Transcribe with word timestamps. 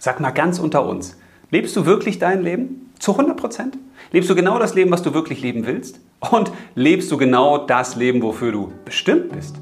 Sag 0.00 0.20
mal 0.20 0.30
ganz 0.30 0.60
unter 0.60 0.86
uns. 0.86 1.18
Lebst 1.50 1.74
du 1.74 1.84
wirklich 1.84 2.20
dein 2.20 2.42
Leben? 2.42 2.92
Zu 3.00 3.12
100 3.12 3.36
Prozent? 3.36 3.78
Lebst 4.12 4.30
du 4.30 4.36
genau 4.36 4.58
das 4.58 4.74
Leben, 4.74 4.92
was 4.92 5.02
du 5.02 5.12
wirklich 5.12 5.42
leben 5.42 5.66
willst? 5.66 6.00
Und 6.30 6.52
lebst 6.76 7.10
du 7.10 7.16
genau 7.16 7.58
das 7.58 7.96
Leben, 7.96 8.22
wofür 8.22 8.52
du 8.52 8.72
bestimmt 8.84 9.30
bist? 9.30 9.56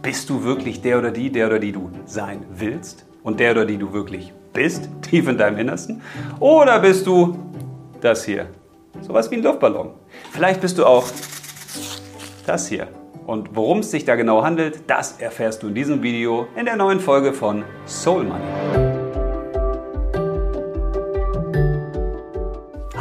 Bist 0.00 0.30
du 0.30 0.44
wirklich 0.44 0.82
der 0.82 0.98
oder 0.98 1.10
die, 1.10 1.30
der 1.30 1.48
oder 1.48 1.58
die 1.58 1.72
du 1.72 1.90
sein 2.06 2.44
willst? 2.54 3.06
Und 3.24 3.40
der 3.40 3.52
oder 3.52 3.64
die 3.64 3.76
du 3.76 3.92
wirklich 3.92 4.32
bist, 4.52 4.88
tief 5.02 5.28
in 5.28 5.36
deinem 5.36 5.58
Innersten? 5.58 6.00
Oder 6.38 6.78
bist 6.78 7.06
du 7.06 7.36
das 8.00 8.24
hier? 8.24 8.46
Sowas 9.00 9.30
wie 9.32 9.36
ein 9.36 9.42
Luftballon. 9.42 9.90
Vielleicht 10.30 10.60
bist 10.60 10.78
du 10.78 10.86
auch 10.86 11.06
das 12.46 12.68
hier. 12.68 12.86
Und 13.26 13.56
worum 13.56 13.80
es 13.80 13.90
sich 13.90 14.04
da 14.04 14.14
genau 14.14 14.44
handelt, 14.44 14.82
das 14.86 15.20
erfährst 15.20 15.62
du 15.62 15.68
in 15.68 15.74
diesem 15.74 16.02
Video 16.02 16.46
in 16.56 16.66
der 16.66 16.76
neuen 16.76 17.00
Folge 17.00 17.32
von 17.32 17.64
Soul 17.86 18.24
Money. 18.24 18.81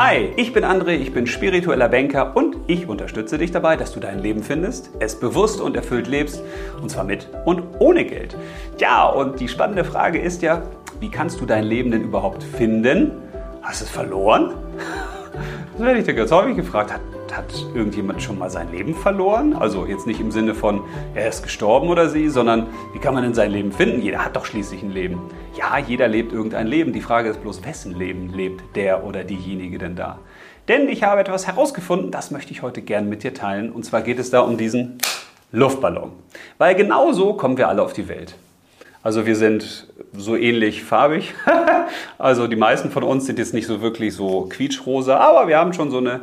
Hi, 0.04 0.34
ich 0.36 0.52
bin 0.52 0.66
André, 0.66 0.94
ich 0.96 1.14
bin 1.14 1.28
spiritueller 1.28 1.88
Banker 1.88 2.36
und 2.36 2.58
ich 2.66 2.88
unterstütze 2.88 3.38
dich 3.38 3.52
dabei, 3.52 3.76
dass 3.76 3.92
du 3.92 4.00
dein 4.00 4.18
Leben 4.18 4.42
findest, 4.42 4.90
es 4.98 5.20
bewusst 5.20 5.62
und 5.62 5.76
erfüllt 5.76 6.08
lebst 6.08 6.42
und 6.82 6.90
zwar 6.90 7.04
mit 7.04 7.30
und 7.46 7.62
ohne 7.78 8.04
Geld. 8.04 8.36
Ja, 8.80 9.06
und 9.06 9.40
die 9.40 9.48
spannende 9.48 9.84
Frage 9.84 10.20
ist 10.20 10.42
ja, 10.42 10.64
wie 11.00 11.12
kannst 11.12 11.40
du 11.40 11.46
dein 11.46 11.66
Leben 11.66 11.92
denn 11.92 12.02
überhaupt 12.02 12.42
finden? 12.42 13.12
Hast 13.62 13.82
du 13.82 13.86
es 13.86 13.92
verloren? 13.92 14.56
Das 15.74 15.86
werde 15.86 16.00
ich 16.00 16.06
dir 16.06 16.14
ganz 16.14 16.32
häufig 16.32 16.56
gefragt. 16.56 17.00
Hat, 17.42 17.66
irgendjemand 17.74 18.22
schon 18.22 18.38
mal 18.38 18.52
sein 18.52 18.72
Leben 18.72 18.94
verloren? 18.94 19.56
Also 19.56 19.88
jetzt 19.88 20.06
nicht 20.06 20.20
im 20.20 20.30
Sinne 20.30 20.54
von, 20.54 20.84
er 21.16 21.28
ist 21.28 21.42
gestorben 21.42 21.90
oder 21.90 22.08
sie, 22.08 22.30
sondern 22.30 22.68
wie 22.94 23.00
kann 23.00 23.16
man 23.16 23.24
denn 23.24 23.34
sein 23.34 23.50
Leben 23.50 23.72
finden? 23.72 24.00
Jeder 24.00 24.24
hat 24.24 24.36
doch 24.36 24.46
schließlich 24.46 24.84
ein 24.84 24.92
Leben. 24.92 25.20
Ja, 25.58 25.80
jeder 25.80 26.08
lebt 26.08 26.34
irgendein 26.34 26.68
Leben. 26.68 26.94
Die 26.94 27.02
Frage 27.02 27.30
ist 27.30 27.42
bloß, 27.42 27.66
wessen 27.66 27.98
Leben 27.98 28.32
lebt 28.32 28.76
der 28.76 29.04
oder 29.04 29.24
diejenige 29.24 29.80
denn 29.80 29.96
da? 29.96 30.20
Denn 30.68 30.88
ich 30.88 31.02
habe 31.02 31.20
etwas 31.20 31.48
herausgefunden, 31.48 32.12
das 32.12 32.30
möchte 32.30 32.52
ich 32.52 32.62
heute 32.62 32.84
gern 32.84 33.10
mit 33.10 33.24
dir 33.24 33.34
teilen. 33.34 33.72
Und 33.72 33.86
zwar 33.86 34.04
geht 34.04 34.20
es 34.20 34.30
da 34.30 34.42
um 34.42 34.58
diesen 34.58 35.00
Luftballon. 35.52 36.12
Weil 36.60 36.76
genau 36.76 37.12
so 37.12 37.34
kommen 37.34 37.58
wir 37.58 37.70
alle 37.70 37.82
auf 37.82 37.94
die 37.94 38.08
Welt. 38.08 38.36
Also 39.02 39.26
wir 39.26 39.36
sind 39.36 39.88
so 40.14 40.36
ähnlich 40.36 40.84
farbig. 40.84 41.34
also 42.20 42.46
die 42.46 42.56
meisten 42.56 42.92
von 42.92 43.02
uns 43.02 43.26
sind 43.26 43.40
jetzt 43.40 43.56
nicht 43.56 43.66
so 43.66 43.82
wirklich 43.82 44.14
so 44.14 44.48
quietschrosa, 44.48 45.18
aber 45.18 45.48
wir 45.48 45.58
haben 45.58 45.74
schon 45.74 45.90
so 45.90 45.98
eine 45.98 46.20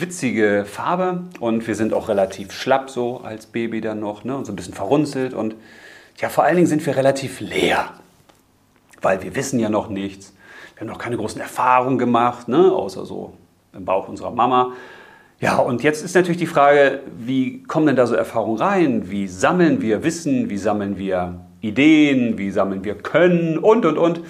witzige 0.00 0.64
Farbe 0.66 1.24
und 1.40 1.66
wir 1.66 1.74
sind 1.74 1.92
auch 1.92 2.08
relativ 2.08 2.52
schlapp 2.52 2.90
so 2.90 3.18
als 3.18 3.46
Baby 3.46 3.80
dann 3.80 4.00
noch 4.00 4.24
ne? 4.24 4.36
und 4.36 4.46
so 4.46 4.52
ein 4.52 4.56
bisschen 4.56 4.74
verrunzelt 4.74 5.34
und 5.34 5.54
ja, 6.18 6.28
vor 6.28 6.44
allen 6.44 6.56
Dingen 6.56 6.66
sind 6.66 6.84
wir 6.84 6.96
relativ 6.96 7.40
leer, 7.40 7.90
weil 9.00 9.22
wir 9.22 9.34
wissen 9.34 9.58
ja 9.58 9.70
noch 9.70 9.88
nichts. 9.88 10.34
Wir 10.74 10.82
haben 10.82 10.88
noch 10.88 10.98
keine 10.98 11.16
großen 11.16 11.40
Erfahrungen 11.40 11.98
gemacht, 11.98 12.48
ne? 12.48 12.72
außer 12.72 13.06
so 13.06 13.34
im 13.72 13.84
Bauch 13.84 14.08
unserer 14.08 14.30
Mama. 14.30 14.72
Ja, 15.40 15.56
und 15.56 15.82
jetzt 15.82 16.04
ist 16.04 16.14
natürlich 16.14 16.36
die 16.36 16.46
Frage, 16.46 17.00
wie 17.16 17.62
kommen 17.62 17.86
denn 17.86 17.96
da 17.96 18.06
so 18.06 18.14
Erfahrungen 18.14 18.58
rein? 18.58 19.10
Wie 19.10 19.26
sammeln 19.26 19.80
wir 19.80 20.04
Wissen? 20.04 20.50
Wie 20.50 20.58
sammeln 20.58 20.98
wir 20.98 21.40
Ideen, 21.62 22.36
wie 22.36 22.50
sammeln 22.50 22.84
wir 22.84 22.94
Können 22.94 23.58
und, 23.58 23.86
und, 23.86 23.96
und. 23.96 24.20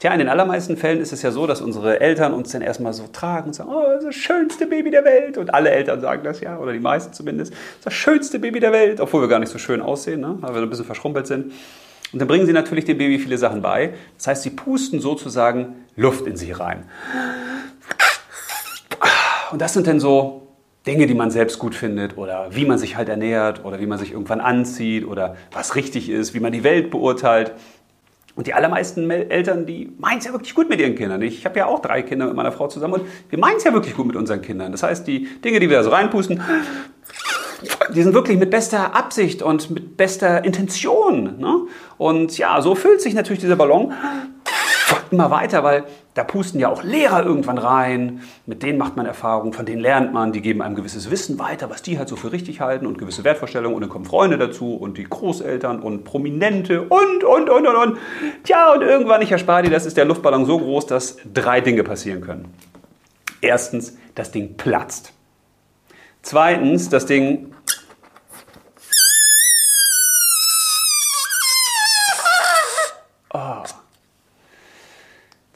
Tja, 0.00 0.14
in 0.14 0.18
den 0.18 0.30
allermeisten 0.30 0.78
Fällen 0.78 0.98
ist 0.98 1.12
es 1.12 1.20
ja 1.20 1.30
so, 1.30 1.46
dass 1.46 1.60
unsere 1.60 2.00
Eltern 2.00 2.32
uns 2.32 2.50
dann 2.52 2.62
erstmal 2.62 2.94
so 2.94 3.06
tragen 3.12 3.48
und 3.48 3.52
sagen, 3.52 3.68
oh, 3.70 3.82
das, 4.02 4.14
schönste 4.14 4.64
Baby 4.64 4.90
der 4.90 5.04
Welt. 5.04 5.36
Und 5.36 5.52
alle 5.52 5.70
Eltern 5.70 6.00
sagen 6.00 6.24
das 6.24 6.40
ja, 6.40 6.58
oder 6.58 6.72
die 6.72 6.80
meisten 6.80 7.12
zumindest, 7.12 7.52
das 7.84 7.92
schönste 7.92 8.38
Baby 8.38 8.60
der 8.60 8.72
Welt, 8.72 8.98
obwohl 8.98 9.20
wir 9.20 9.28
gar 9.28 9.40
nicht 9.40 9.52
so 9.52 9.58
schön 9.58 9.82
aussehen, 9.82 10.22
ne? 10.22 10.38
weil 10.40 10.54
wir 10.54 10.62
ein 10.62 10.70
bisschen 10.70 10.86
verschrumpelt 10.86 11.26
sind. 11.26 11.52
Und 12.14 12.18
dann 12.18 12.28
bringen 12.28 12.46
sie 12.46 12.54
natürlich 12.54 12.86
dem 12.86 12.96
Baby 12.96 13.18
viele 13.18 13.36
Sachen 13.36 13.60
bei. 13.60 13.92
Das 14.16 14.26
heißt, 14.26 14.42
sie 14.42 14.50
pusten 14.50 15.00
sozusagen 15.00 15.84
Luft 15.96 16.26
in 16.26 16.34
sie 16.34 16.52
rein. 16.52 16.84
Und 19.52 19.60
das 19.60 19.74
sind 19.74 19.86
dann 19.86 20.00
so 20.00 20.48
Dinge, 20.86 21.06
die 21.06 21.14
man 21.14 21.30
selbst 21.30 21.58
gut 21.58 21.74
findet 21.74 22.16
oder 22.16 22.46
wie 22.50 22.64
man 22.64 22.78
sich 22.78 22.96
halt 22.96 23.10
ernährt 23.10 23.66
oder 23.66 23.80
wie 23.80 23.86
man 23.86 23.98
sich 23.98 24.12
irgendwann 24.12 24.40
anzieht 24.40 25.06
oder 25.06 25.36
was 25.52 25.76
richtig 25.76 26.08
ist, 26.08 26.32
wie 26.32 26.40
man 26.40 26.52
die 26.52 26.64
Welt 26.64 26.90
beurteilt. 26.90 27.52
Und 28.36 28.46
die 28.46 28.54
allermeisten 28.54 29.10
Eltern, 29.10 29.66
die 29.66 29.92
meinen 29.98 30.18
es 30.18 30.24
ja 30.24 30.32
wirklich 30.32 30.54
gut 30.54 30.68
mit 30.68 30.80
ihren 30.80 30.94
Kindern. 30.94 31.20
Ich 31.22 31.44
habe 31.44 31.58
ja 31.58 31.66
auch 31.66 31.80
drei 31.80 32.02
Kinder 32.02 32.26
mit 32.26 32.34
meiner 32.34 32.52
Frau 32.52 32.68
zusammen 32.68 32.94
und 32.94 33.02
wir 33.28 33.38
meinen 33.38 33.56
es 33.56 33.64
ja 33.64 33.72
wirklich 33.72 33.94
gut 33.96 34.06
mit 34.06 34.16
unseren 34.16 34.40
Kindern. 34.40 34.72
Das 34.72 34.82
heißt, 34.82 35.06
die 35.06 35.28
Dinge, 35.44 35.60
die 35.60 35.68
wir 35.68 35.78
da 35.78 35.82
so 35.82 35.90
reinpusten, 35.90 36.40
die 37.94 38.02
sind 38.02 38.14
wirklich 38.14 38.38
mit 38.38 38.50
bester 38.50 38.94
Absicht 38.94 39.42
und 39.42 39.70
mit 39.70 39.96
bester 39.96 40.44
Intention. 40.44 41.38
Ne? 41.38 41.66
Und 41.98 42.38
ja, 42.38 42.60
so 42.62 42.74
füllt 42.74 43.00
sich 43.00 43.14
natürlich 43.14 43.40
dieser 43.40 43.56
Ballon 43.56 43.92
immer 45.12 45.30
weiter, 45.30 45.64
weil 45.64 45.84
da 46.14 46.24
pusten 46.24 46.60
ja 46.60 46.68
auch 46.68 46.82
Lehrer 46.82 47.24
irgendwann 47.24 47.58
rein, 47.58 48.22
mit 48.46 48.62
denen 48.62 48.78
macht 48.78 48.96
man 48.96 49.06
Erfahrungen, 49.06 49.52
von 49.52 49.66
denen 49.66 49.80
lernt 49.80 50.12
man, 50.12 50.32
die 50.32 50.40
geben 50.40 50.62
einem 50.62 50.74
gewisses 50.74 51.10
Wissen 51.10 51.38
weiter, 51.38 51.70
was 51.70 51.82
die 51.82 51.98
halt 51.98 52.08
so 52.08 52.16
für 52.16 52.32
richtig 52.32 52.60
halten 52.60 52.86
und 52.86 52.98
gewisse 52.98 53.24
Wertvorstellungen 53.24 53.74
und 53.74 53.82
dann 53.82 53.90
kommen 53.90 54.04
Freunde 54.04 54.38
dazu 54.38 54.74
und 54.74 54.98
die 54.98 55.04
Großeltern 55.04 55.80
und 55.80 56.04
Prominente 56.04 56.82
und, 56.82 57.24
und, 57.24 57.50
und, 57.50 57.66
und, 57.66 57.76
und. 57.76 57.98
Tja, 58.44 58.72
und 58.72 58.82
irgendwann, 58.82 59.22
ich 59.22 59.32
erspare 59.32 59.62
dir, 59.62 59.70
das 59.70 59.86
ist 59.86 59.96
der 59.96 60.04
Luftballon 60.04 60.44
so 60.44 60.58
groß, 60.58 60.86
dass 60.86 61.16
drei 61.32 61.60
Dinge 61.60 61.84
passieren 61.84 62.20
können. 62.20 62.52
Erstens, 63.40 63.96
das 64.14 64.30
Ding 64.30 64.56
platzt. 64.56 65.12
Zweitens, 66.22 66.88
das 66.90 67.06
Ding 67.06 67.52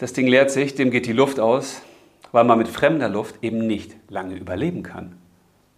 Das 0.05 0.13
Ding 0.13 0.27
leert 0.27 0.51
sich, 0.51 0.75
dem 0.75 0.91
geht 0.91 1.07
die 1.07 1.15
Luft 1.15 1.41
aus, 1.41 1.81
weil 2.31 2.45
man 2.45 2.59
mit 2.59 2.69
fremder 2.69 3.09
Luft 3.09 3.37
eben 3.41 3.67
nicht 3.67 3.97
lange 4.11 4.35
überleben 4.35 4.83
kann. 4.83 5.15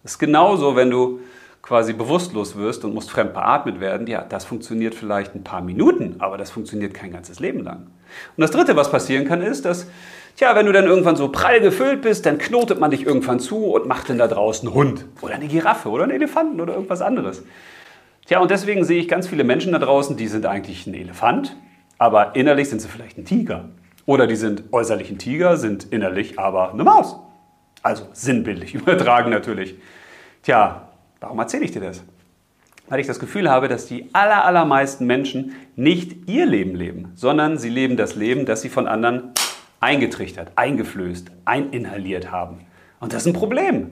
Das 0.03 0.11
ist 0.15 0.19
genauso, 0.19 0.75
wenn 0.75 0.89
du 0.89 1.21
quasi 1.61 1.93
bewusstlos 1.93 2.57
wirst 2.57 2.83
und 2.83 2.93
musst 2.93 3.09
fremd 3.09 3.33
beatmet 3.33 3.79
werden. 3.79 4.05
Ja, 4.05 4.25
das 4.27 4.43
funktioniert 4.43 4.95
vielleicht 4.95 5.33
ein 5.33 5.45
paar 5.45 5.61
Minuten, 5.61 6.17
aber 6.19 6.37
das 6.37 6.51
funktioniert 6.51 6.93
kein 6.93 7.13
ganzes 7.13 7.39
Leben 7.39 7.63
lang. 7.63 7.87
Und 8.35 8.41
das 8.41 8.51
Dritte, 8.51 8.75
was 8.75 8.91
passieren 8.91 9.23
kann, 9.23 9.41
ist, 9.41 9.63
dass, 9.63 9.87
tja, 10.35 10.53
wenn 10.57 10.65
du 10.65 10.73
dann 10.73 10.87
irgendwann 10.87 11.15
so 11.15 11.29
prall 11.29 11.61
gefüllt 11.61 12.01
bist, 12.01 12.25
dann 12.25 12.37
knotet 12.37 12.81
man 12.81 12.91
dich 12.91 13.05
irgendwann 13.05 13.39
zu 13.39 13.67
und 13.67 13.87
macht 13.87 14.09
dann 14.09 14.17
da 14.17 14.27
draußen 14.27 14.67
einen 14.67 14.75
Hund 14.75 15.05
oder 15.21 15.35
eine 15.35 15.47
Giraffe 15.47 15.87
oder 15.87 16.03
einen 16.03 16.11
Elefanten 16.11 16.59
oder 16.59 16.73
irgendwas 16.73 17.01
anderes. 17.01 17.43
Tja, 18.25 18.41
und 18.41 18.51
deswegen 18.51 18.83
sehe 18.83 18.99
ich 18.99 19.07
ganz 19.07 19.25
viele 19.25 19.45
Menschen 19.45 19.71
da 19.71 19.79
draußen, 19.79 20.17
die 20.17 20.27
sind 20.27 20.45
eigentlich 20.45 20.85
ein 20.85 20.95
Elefant, 20.95 21.55
aber 21.97 22.35
innerlich 22.35 22.67
sind 22.67 22.81
sie 22.81 22.89
vielleicht 22.89 23.17
ein 23.17 23.23
Tiger. 23.23 23.69
Oder 24.07 24.25
die 24.25 24.37
sind 24.37 24.63
äußerlich 24.71 25.11
ein 25.11 25.19
Tiger, 25.19 25.57
sind 25.57 25.91
innerlich 25.91 26.39
aber 26.39 26.71
eine 26.71 26.83
Maus. 26.83 27.17
Also 27.83 28.07
sinnbildlich 28.13 28.73
übertragen 28.73 29.29
natürlich. 29.29 29.75
Tja, 30.41 30.89
warum 31.19 31.37
erzähle 31.37 31.65
ich 31.65 31.71
dir 31.71 31.81
das? 31.81 32.03
Weil 32.87 33.01
ich 33.01 33.07
das 33.07 33.19
Gefühl 33.19 33.51
habe, 33.51 33.67
dass 33.67 33.85
die 33.85 34.09
aller, 34.13 34.45
allermeisten 34.45 35.05
Menschen 35.05 35.55
nicht 35.75 36.29
ihr 36.29 36.45
Leben 36.45 36.73
leben, 36.73 37.11
sondern 37.15 37.57
sie 37.57 37.69
leben 37.69 37.97
das 37.97 38.15
Leben, 38.15 38.45
das 38.45 38.61
sie 38.61 38.69
von 38.69 38.87
anderen 38.87 39.33
eingetrichtert, 39.81 40.53
eingeflößt, 40.55 41.29
eininhaliert 41.43 42.31
haben. 42.31 42.61
Und 43.01 43.11
das 43.11 43.23
ist 43.23 43.27
ein 43.27 43.33
Problem. 43.33 43.91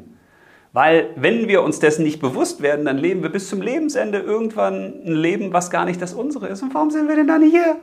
Weil 0.71 1.09
wenn 1.17 1.49
wir 1.49 1.61
uns 1.61 1.79
dessen 1.79 2.03
nicht 2.03 2.21
bewusst 2.21 2.61
werden, 2.61 2.85
dann 2.85 2.97
leben 2.97 3.21
wir 3.21 3.29
bis 3.29 3.49
zum 3.49 3.61
Lebensende 3.61 4.19
irgendwann 4.19 4.93
ein 5.05 5.15
Leben, 5.15 5.51
was 5.51 5.69
gar 5.69 5.83
nicht 5.83 6.01
das 6.01 6.13
unsere 6.13 6.47
ist. 6.47 6.63
Und 6.63 6.73
warum 6.73 6.89
sind 6.89 7.09
wir 7.09 7.17
denn 7.17 7.27
dann 7.27 7.43
hier? 7.43 7.75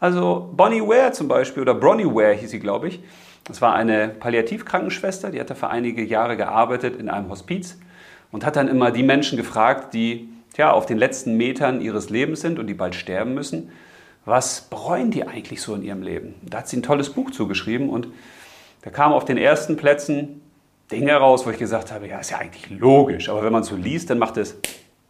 Also 0.00 0.50
Bonnie 0.52 0.82
Ware 0.82 1.12
zum 1.12 1.28
Beispiel, 1.28 1.62
oder 1.62 1.74
Bronnie 1.74 2.06
Ware 2.06 2.34
hieß 2.34 2.50
sie, 2.50 2.60
glaube 2.60 2.88
ich. 2.88 3.00
Das 3.44 3.60
war 3.60 3.74
eine 3.74 4.08
Palliativkrankenschwester, 4.08 5.30
die 5.30 5.40
hatte 5.40 5.54
für 5.54 5.68
einige 5.68 6.04
Jahre 6.04 6.36
gearbeitet 6.36 6.96
in 7.00 7.08
einem 7.08 7.30
Hospiz 7.30 7.78
und 8.30 8.44
hat 8.44 8.56
dann 8.56 8.68
immer 8.68 8.90
die 8.90 9.02
Menschen 9.02 9.36
gefragt, 9.36 9.94
die 9.94 10.28
tja, 10.54 10.70
auf 10.70 10.86
den 10.86 10.98
letzten 10.98 11.36
Metern 11.36 11.80
ihres 11.80 12.10
Lebens 12.10 12.40
sind 12.40 12.58
und 12.58 12.66
die 12.66 12.74
bald 12.74 12.94
sterben 12.94 13.34
müssen, 13.34 13.70
was 14.24 14.60
bereuen 14.60 15.10
die 15.10 15.26
eigentlich 15.26 15.62
so 15.62 15.74
in 15.74 15.82
ihrem 15.82 16.02
Leben? 16.02 16.34
Da 16.42 16.58
hat 16.58 16.68
sie 16.68 16.76
ein 16.76 16.82
tolles 16.82 17.10
Buch 17.10 17.30
zugeschrieben 17.30 17.88
und 17.88 18.08
da 18.82 18.90
kamen 18.90 19.14
auf 19.14 19.24
den 19.24 19.38
ersten 19.38 19.76
Plätzen 19.76 20.42
Dinge 20.90 21.14
raus, 21.14 21.46
wo 21.46 21.50
ich 21.50 21.58
gesagt 21.58 21.92
habe, 21.92 22.08
ja, 22.08 22.18
ist 22.18 22.30
ja 22.30 22.38
eigentlich 22.38 22.70
logisch, 22.70 23.28
aber 23.28 23.42
wenn 23.42 23.52
man 23.52 23.62
so 23.62 23.76
liest, 23.76 24.10
dann 24.10 24.18
macht 24.18 24.36
es, 24.36 24.56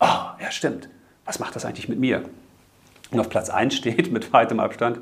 oh, 0.00 0.06
ja 0.40 0.50
stimmt, 0.50 0.88
was 1.24 1.38
macht 1.38 1.56
das 1.56 1.64
eigentlich 1.64 1.88
mit 1.88 1.98
mir? 1.98 2.22
Und 3.10 3.20
auf 3.20 3.28
Platz 3.28 3.50
1 3.50 3.74
steht 3.74 4.12
mit 4.12 4.32
weitem 4.32 4.60
Abstand, 4.60 5.00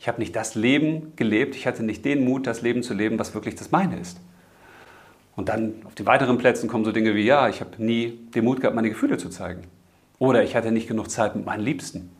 ich 0.00 0.08
habe 0.08 0.20
nicht 0.20 0.36
das 0.36 0.54
Leben 0.54 1.12
gelebt, 1.16 1.56
ich 1.56 1.66
hatte 1.66 1.82
nicht 1.82 2.04
den 2.04 2.24
Mut, 2.24 2.46
das 2.46 2.62
Leben 2.62 2.82
zu 2.82 2.94
leben, 2.94 3.18
was 3.18 3.34
wirklich 3.34 3.54
das 3.54 3.70
meine 3.70 3.98
ist. 3.98 4.20
Und 5.36 5.48
dann 5.48 5.74
auf 5.84 5.94
den 5.94 6.06
weiteren 6.06 6.38
Plätzen 6.38 6.68
kommen 6.68 6.84
so 6.84 6.92
Dinge 6.92 7.14
wie, 7.14 7.24
ja, 7.24 7.48
ich 7.48 7.60
habe 7.60 7.70
nie 7.82 8.18
den 8.34 8.44
Mut 8.44 8.60
gehabt, 8.60 8.76
meine 8.76 8.90
Gefühle 8.90 9.16
zu 9.16 9.30
zeigen. 9.30 9.62
Oder 10.18 10.44
ich 10.44 10.54
hatte 10.54 10.70
nicht 10.70 10.86
genug 10.86 11.10
Zeit 11.10 11.34
mit 11.34 11.44
meinen 11.44 11.62
Liebsten. 11.62 12.10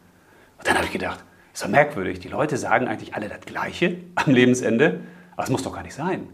Und 0.59 0.67
dann 0.67 0.77
habe 0.77 0.87
ich 0.87 0.93
gedacht, 0.93 1.23
ist 1.53 1.63
doch 1.63 1.69
merkwürdig, 1.69 2.19
die 2.19 2.29
Leute 2.29 2.57
sagen 2.57 2.89
eigentlich 2.89 3.15
alle 3.15 3.29
das 3.29 3.41
Gleiche 3.43 3.99
am 4.15 4.33
Lebensende, 4.33 5.01
aber 5.33 5.45
es 5.45 5.51
muss 5.51 5.63
doch 5.63 5.75
gar 5.75 5.83
nicht 5.83 5.95
sein. 5.95 6.29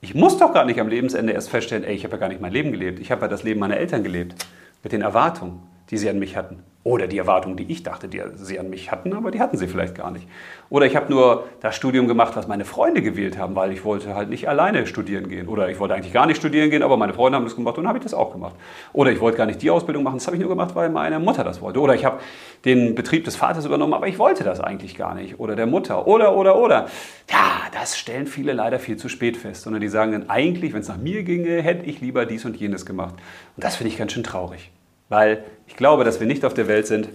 Ich 0.00 0.14
muss 0.14 0.36
doch 0.36 0.52
gar 0.52 0.64
nicht 0.64 0.80
am 0.80 0.88
Lebensende 0.88 1.32
erst 1.32 1.48
feststellen, 1.48 1.84
ey, 1.84 1.94
ich 1.94 2.04
habe 2.04 2.14
ja 2.14 2.20
gar 2.20 2.28
nicht 2.28 2.40
mein 2.40 2.52
Leben 2.52 2.72
gelebt. 2.72 2.98
Ich 2.98 3.10
habe 3.10 3.22
ja 3.22 3.28
das 3.28 3.44
Leben 3.44 3.60
meiner 3.60 3.76
Eltern 3.76 4.02
gelebt, 4.02 4.34
mit 4.82 4.92
den 4.92 5.00
Erwartungen, 5.00 5.62
die 5.90 5.96
sie 5.96 6.10
an 6.10 6.18
mich 6.18 6.36
hatten 6.36 6.64
Oder 6.84 7.06
die 7.06 7.18
Erwartungen, 7.18 7.56
die 7.56 7.70
ich 7.70 7.84
dachte, 7.84 8.08
die 8.08 8.20
sie 8.34 8.58
an 8.58 8.68
mich 8.68 8.90
hatten, 8.90 9.12
aber 9.12 9.30
die 9.30 9.38
hatten 9.38 9.56
sie 9.56 9.68
vielleicht 9.68 9.94
gar 9.94 10.10
nicht. 10.10 10.26
Oder 10.68 10.84
ich 10.84 10.96
habe 10.96 11.12
nur 11.12 11.44
das 11.60 11.76
Studium 11.76 12.08
gemacht, 12.08 12.34
was 12.34 12.48
meine 12.48 12.64
Freunde 12.64 13.02
gewählt 13.02 13.38
haben, 13.38 13.54
weil 13.54 13.70
ich 13.70 13.84
wollte 13.84 14.16
halt 14.16 14.30
nicht 14.30 14.48
alleine 14.48 14.84
studieren 14.88 15.28
gehen. 15.28 15.46
Oder 15.46 15.68
ich 15.68 15.78
wollte 15.78 15.94
eigentlich 15.94 16.12
gar 16.12 16.26
nicht 16.26 16.38
studieren 16.38 16.70
gehen, 16.70 16.82
aber 16.82 16.96
meine 16.96 17.14
Freunde 17.14 17.36
haben 17.36 17.44
das 17.44 17.54
gemacht 17.54 17.78
und 17.78 17.86
habe 17.86 17.98
ich 17.98 18.02
das 18.02 18.14
auch 18.14 18.32
gemacht. 18.32 18.56
Oder 18.92 19.12
ich 19.12 19.20
wollte 19.20 19.38
gar 19.38 19.46
nicht 19.46 19.62
die 19.62 19.70
Ausbildung 19.70 20.02
machen, 20.02 20.16
das 20.16 20.26
habe 20.26 20.36
ich 20.36 20.40
nur 20.40 20.48
gemacht, 20.48 20.74
weil 20.74 20.90
meine 20.90 21.20
Mutter 21.20 21.44
das 21.44 21.60
wollte. 21.60 21.78
Oder 21.78 21.94
ich 21.94 22.04
habe 22.04 22.18
den 22.64 22.96
Betrieb 22.96 23.24
des 23.26 23.36
Vaters 23.36 23.64
übernommen, 23.64 23.94
aber 23.94 24.08
ich 24.08 24.18
wollte 24.18 24.42
das 24.42 24.58
eigentlich 24.58 24.96
gar 24.96 25.14
nicht. 25.14 25.38
Oder 25.38 25.54
der 25.54 25.66
Mutter. 25.66 26.08
Oder, 26.08 26.34
oder, 26.36 26.58
oder. 26.58 26.86
Ja, 27.30 27.60
das 27.72 27.96
stellen 27.96 28.26
viele 28.26 28.54
leider 28.54 28.80
viel 28.80 28.96
zu 28.96 29.08
spät 29.08 29.36
fest. 29.36 29.62
Sondern 29.62 29.82
die 29.82 29.88
sagen 29.88 30.10
dann 30.10 30.28
eigentlich, 30.28 30.72
wenn 30.72 30.80
es 30.80 30.88
nach 30.88 30.96
mir 30.98 31.22
ginge, 31.22 31.62
hätte 31.62 31.86
ich 31.86 32.00
lieber 32.00 32.26
dies 32.26 32.44
und 32.44 32.56
jenes 32.56 32.84
gemacht. 32.86 33.14
Und 33.56 33.62
das 33.62 33.76
finde 33.76 33.92
ich 33.92 33.98
ganz 33.98 34.10
schön 34.10 34.24
traurig. 34.24 34.72
Weil 35.12 35.44
ich 35.66 35.76
glaube, 35.76 36.04
dass 36.04 36.20
wir 36.20 36.26
nicht 36.26 36.42
auf 36.42 36.54
der 36.54 36.68
Welt 36.68 36.86
sind, 36.86 37.10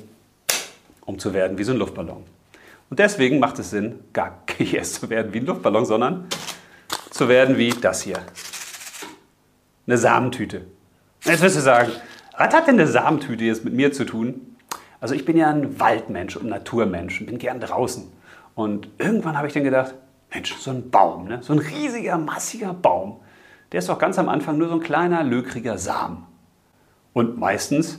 um 1.04 1.18
zu 1.18 1.34
werden 1.34 1.58
wie 1.58 1.64
so 1.64 1.72
ein 1.72 1.80
Luftballon. 1.80 2.24
Und 2.92 3.00
deswegen 3.00 3.40
macht 3.40 3.58
es 3.58 3.72
Sinn, 3.72 4.02
gar 4.14 4.44
nicht 4.60 4.76
erst 4.76 5.02
zu 5.02 5.10
werden 5.10 5.34
wie 5.34 5.40
ein 5.40 5.48
Luftballon, 5.48 5.84
sondern 5.84 6.28
zu 7.10 7.28
werden 7.28 7.58
wie 7.58 7.72
das 7.72 8.04
hier. 8.04 8.20
Eine 9.88 9.98
Samentüte. 9.98 10.68
Jetzt 11.24 11.42
wirst 11.42 11.56
du 11.56 11.60
sagen, 11.60 11.92
was 12.38 12.54
hat 12.54 12.68
denn 12.68 12.76
eine 12.76 12.86
Samentüte 12.86 13.44
jetzt 13.46 13.66
mit 13.66 13.74
mir 13.74 13.92
zu 13.92 14.06
tun? 14.06 14.56
Also 15.00 15.16
ich 15.16 15.26
bin 15.26 15.36
ja 15.36 15.50
ein 15.50 15.80
Waldmensch 15.80 16.38
und 16.38 16.50
Naturmensch 16.50 17.20
und 17.20 17.26
bin 17.26 17.40
gern 17.40 17.60
draußen. 17.60 18.12
Und 18.54 18.90
irgendwann 19.00 19.36
habe 19.38 19.48
ich 19.48 19.54
dann 19.54 19.64
gedacht, 19.64 19.96
Mensch, 20.32 20.54
so 20.54 20.70
ein 20.70 20.92
Baum, 20.92 21.28
ne? 21.28 21.40
so 21.42 21.52
ein 21.52 21.58
riesiger, 21.58 22.20
massiger 22.20 22.76
Baum, 22.76 23.22
der 23.72 23.80
ist 23.80 23.90
doch 23.90 23.98
ganz 23.98 24.20
am 24.20 24.30
Anfang 24.30 24.60
nur 24.60 24.68
so 24.68 24.76
ein 24.76 24.82
kleiner, 24.82 25.24
lökriger 25.24 25.80
Samen. 25.80 26.37
Und 27.18 27.40
meistens 27.40 27.98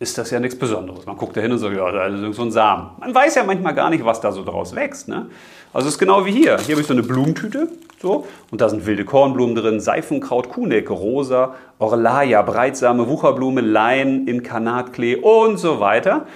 ist 0.00 0.18
das 0.18 0.32
ja 0.32 0.40
nichts 0.40 0.58
Besonderes. 0.58 1.06
Man 1.06 1.16
guckt 1.16 1.36
da 1.36 1.40
hin 1.40 1.52
und 1.52 1.58
sagt, 1.58 1.76
ja, 1.76 1.92
das 1.92 2.20
ist 2.20 2.34
so 2.34 2.42
ein 2.42 2.50
Samen. 2.50 2.90
Man 2.98 3.14
weiß 3.14 3.36
ja 3.36 3.44
manchmal 3.44 3.76
gar 3.76 3.90
nicht, 3.90 4.04
was 4.04 4.20
da 4.20 4.32
so 4.32 4.42
draus 4.42 4.74
wächst. 4.74 5.06
Ne? 5.06 5.26
Also 5.72 5.86
es 5.86 5.94
ist 5.94 6.00
genau 6.00 6.26
wie 6.26 6.32
hier. 6.32 6.58
Hier 6.58 6.74
habe 6.74 6.80
ich 6.80 6.86
so 6.88 6.92
eine 6.92 7.04
Blumentüte 7.04 7.68
so, 8.02 8.26
und 8.50 8.60
da 8.60 8.68
sind 8.68 8.84
wilde 8.84 9.04
Kornblumen 9.04 9.54
drin, 9.54 9.78
Seifenkraut, 9.78 10.48
Kuhnecke, 10.48 10.92
Rosa, 10.92 11.54
Orlaja, 11.78 12.42
Breitsame, 12.42 13.06
Wucherblume, 13.06 13.60
Lein, 13.60 14.26
Inkarnatklee 14.26 15.14
und 15.14 15.58
so 15.58 15.78
weiter. 15.78 16.26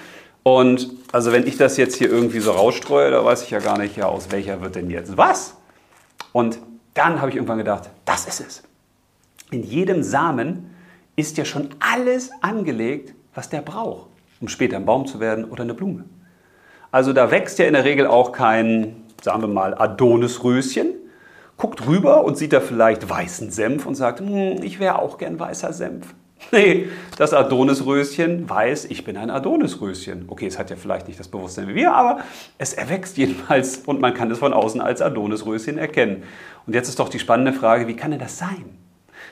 Und 0.44 0.88
also 1.11 1.32
wenn 1.32 1.49
ich 1.49 1.56
das 1.56 1.79
jetzt 1.79 1.97
hier 1.97 2.09
irgendwie 2.09 2.38
so 2.38 2.53
rausstreue, 2.53 3.11
da 3.11 3.25
weiß 3.25 3.43
ich 3.43 3.50
ja 3.50 3.59
gar 3.59 3.77
nicht, 3.77 3.97
ja, 3.97 4.06
aus 4.06 4.31
welcher 4.31 4.62
wird 4.62 4.77
denn 4.77 4.88
jetzt 4.88 5.17
was? 5.17 5.56
Und 6.31 6.61
dann 6.94 7.21
habe 7.21 7.31
ich 7.31 7.35
irgendwann 7.35 7.59
gedacht, 7.59 7.91
das 8.05 8.27
ist 8.27 8.38
es. 8.38 8.62
In 9.50 9.65
jedem 9.65 10.05
Samen 10.05 10.71
ist 11.20 11.37
ja 11.37 11.44
schon 11.44 11.69
alles 11.78 12.31
angelegt, 12.40 13.14
was 13.34 13.49
der 13.49 13.62
braucht, 13.62 14.08
um 14.40 14.49
später 14.49 14.76
ein 14.76 14.87
Baum 14.87 15.06
zu 15.06 15.20
werden 15.20 15.44
oder 15.44 15.62
eine 15.62 15.75
Blume. 15.75 16.05
Also 16.90 17.12
da 17.12 17.31
wächst 17.31 17.58
ja 17.58 17.67
in 17.67 17.75
der 17.75 17.84
Regel 17.84 18.06
auch 18.06 18.32
kein, 18.32 18.96
sagen 19.22 19.43
wir 19.43 19.49
mal, 19.49 19.75
Adonisröschen, 19.75 20.94
guckt 21.56 21.87
rüber 21.87 22.25
und 22.25 22.37
sieht 22.37 22.52
da 22.52 22.61
vielleicht 22.61 23.08
weißen 23.08 23.50
Senf 23.50 23.87
und 23.87 23.94
sagt, 23.94 24.20
hm, 24.20 24.62
ich 24.62 24.81
wäre 24.81 24.99
auch 24.99 25.19
gern 25.19 25.38
weißer 25.38 25.72
Senf. 25.72 26.14
Nee, 26.52 26.88
das 27.19 27.34
Adonisröschen 27.34 28.49
weiß, 28.49 28.87
ich 28.87 29.05
bin 29.05 29.19
ein 29.19 29.28
Adonisröschen. 29.28 30.25
Okay, 30.26 30.46
es 30.46 30.58
hat 30.58 30.70
ja 30.70 30.76
vielleicht 30.76 31.06
nicht 31.06 31.20
das 31.20 31.28
Bewusstsein 31.28 31.69
wie 31.69 31.75
wir, 31.75 31.93
aber 31.93 32.20
es 32.56 32.72
erwächst 32.72 33.19
jedenfalls 33.19 33.82
und 33.84 34.00
man 34.00 34.14
kann 34.14 34.31
es 34.31 34.38
von 34.38 34.55
außen 34.55 34.81
als 34.81 35.02
Adonisröschen 35.02 35.76
erkennen. 35.76 36.22
Und 36.67 36.75
jetzt 36.75 36.88
ist 36.88 36.99
doch 36.99 37.11
die 37.11 37.19
spannende 37.19 37.52
Frage, 37.52 37.87
wie 37.88 37.94
kann 37.94 38.11
denn 38.11 38.20
das 38.20 38.38
sein? 38.38 38.64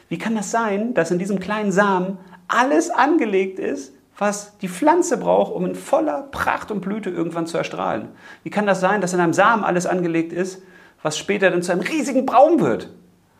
Wie 0.08 0.19
kann 0.19 0.34
das 0.34 0.50
sein, 0.50 0.94
dass 0.94 1.10
in 1.10 1.19
diesem 1.19 1.38
kleinen 1.38 1.72
Samen 1.72 2.19
alles 2.49 2.90
angelegt 2.90 3.58
ist, 3.58 3.93
was 4.16 4.56
die 4.58 4.69
Pflanze 4.69 5.16
braucht, 5.19 5.52
um 5.52 5.64
in 5.64 5.75
voller 5.75 6.22
Pracht 6.22 6.70
und 6.70 6.81
Blüte 6.81 7.10
irgendwann 7.10 7.46
zu 7.46 7.56
erstrahlen? 7.56 8.08
Wie 8.43 8.50
kann 8.50 8.66
das 8.66 8.81
sein, 8.81 9.00
dass 9.00 9.14
in 9.14 9.20
einem 9.20 9.32
Samen 9.32 9.64
alles 9.64 9.87
angelegt 9.87 10.32
ist, 10.32 10.62
was 11.02 11.16
später 11.16 11.50
dann 11.50 11.62
zu 11.62 11.72
einem 11.72 11.82
riesigen 11.82 12.26
Baum 12.26 12.60
wird? 12.60 12.90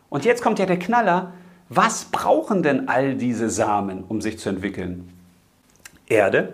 Und 0.09 0.25
jetzt 0.25 0.41
kommt 0.41 0.59
ja 0.59 0.65
der 0.65 0.79
Knaller. 0.79 1.33
Was 1.67 2.05
brauchen 2.05 2.63
denn 2.63 2.87
all 2.87 3.15
diese 3.15 3.49
Samen, 3.49 4.03
um 4.07 4.21
sich 4.21 4.39
zu 4.39 4.49
entwickeln? 4.49 5.09
Erde, 6.07 6.53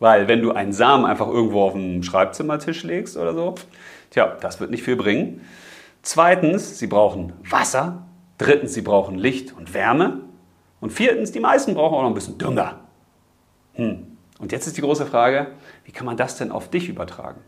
weil 0.00 0.26
wenn 0.26 0.42
du 0.42 0.52
einen 0.52 0.72
Samen 0.72 1.04
einfach 1.04 1.28
irgendwo 1.28 1.62
auf 1.62 1.74
dem 1.74 2.02
Schreibzimmertisch 2.02 2.82
legst 2.82 3.16
oder 3.16 3.34
so, 3.34 3.54
tja, 4.10 4.36
das 4.40 4.58
wird 4.58 4.70
nicht 4.70 4.82
viel 4.82 4.96
bringen. 4.96 5.42
Zweitens, 6.02 6.78
sie 6.78 6.86
brauchen 6.88 7.34
Wasser, 7.48 8.02
Drittens, 8.40 8.72
sie 8.72 8.80
brauchen 8.80 9.18
Licht 9.18 9.54
und 9.54 9.74
Wärme. 9.74 10.22
Und 10.80 10.94
viertens, 10.94 11.30
die 11.30 11.40
meisten 11.40 11.74
brauchen 11.74 11.94
auch 11.94 12.02
noch 12.02 12.08
ein 12.08 12.14
bisschen 12.14 12.38
Dünger. 12.38 12.80
Hm. 13.74 14.16
Und 14.38 14.50
jetzt 14.50 14.66
ist 14.66 14.78
die 14.78 14.80
große 14.80 15.04
Frage, 15.04 15.48
wie 15.84 15.92
kann 15.92 16.06
man 16.06 16.16
das 16.16 16.38
denn 16.38 16.50
auf 16.50 16.70
dich 16.70 16.88
übertragen? 16.88 17.42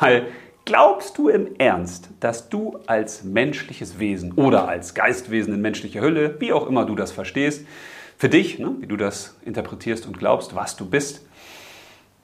Weil 0.00 0.28
glaubst 0.64 1.18
du 1.18 1.28
im 1.28 1.54
Ernst, 1.58 2.08
dass 2.20 2.48
du 2.48 2.78
als 2.86 3.24
menschliches 3.24 3.98
Wesen 3.98 4.32
oder 4.32 4.66
als 4.66 4.94
Geistwesen 4.94 5.52
in 5.52 5.60
menschlicher 5.60 6.00
Hülle, 6.00 6.40
wie 6.40 6.54
auch 6.54 6.66
immer 6.66 6.86
du 6.86 6.96
das 6.96 7.12
verstehst, 7.12 7.66
für 8.16 8.30
dich, 8.30 8.58
ne, 8.58 8.74
wie 8.80 8.86
du 8.86 8.96
das 8.96 9.36
interpretierst 9.44 10.06
und 10.06 10.18
glaubst, 10.18 10.54
was 10.54 10.76
du 10.76 10.88
bist, 10.88 11.26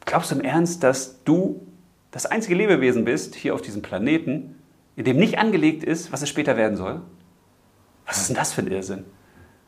glaubst 0.07 0.31
du 0.31 0.37
im 0.37 0.41
Ernst, 0.41 0.83
dass 0.83 1.23
du 1.25 1.61
das 2.11 2.25
einzige 2.25 2.55
Lebewesen 2.55 3.05
bist 3.05 3.35
hier 3.35 3.55
auf 3.55 3.61
diesem 3.61 3.83
Planeten, 3.83 4.55
in 4.97 5.05
dem 5.05 5.19
nicht 5.19 5.37
angelegt 5.37 5.85
ist, 5.85 6.11
was 6.11 6.23
es 6.23 6.31
später 6.31 6.57
werden 6.57 6.79
soll? 6.79 7.03
Was 8.07 8.19
ist 8.19 8.29
denn 8.29 8.37
das 8.37 8.53
für 8.53 8.63
ein 8.63 8.69
Irrsinn? 8.69 9.05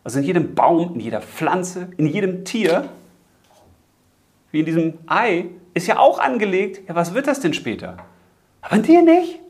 Also 0.05 0.19
in 0.19 0.25
jedem 0.25 0.55
Baum, 0.55 0.95
in 0.95 1.01
jeder 1.01 1.21
Pflanze, 1.21 1.89
in 1.97 2.07
jedem 2.07 2.45
Tier, 2.45 2.89
wie 4.53 4.61
in 4.61 4.67
diesem 4.67 4.99
Ei, 5.07 5.47
ist 5.75 5.87
ja 5.87 5.99
auch 5.99 6.19
angelegt, 6.19 6.89
ja, 6.89 6.95
was 6.95 7.13
wird 7.13 7.27
das 7.27 7.41
denn 7.41 7.55
später? 7.55 7.97
Aber 8.63 8.77
in 8.77 8.83
dir 8.83 9.03
nicht. 9.03 9.41